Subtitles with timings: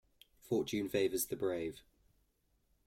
[0.41, 1.83] Fortune favours the brave.